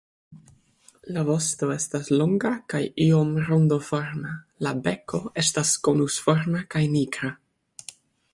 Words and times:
La 1.17 1.25
vosto 1.25 1.67
estas 1.73 2.09
longa 2.21 2.51
kaj 2.75 2.81
iom 3.05 3.35
rondoforma; 3.51 4.33
la 4.69 4.73
beko 4.89 5.21
estas 5.45 5.75
konusforma 5.91 6.65
kaj 6.75 6.83
nigra. 6.97 7.33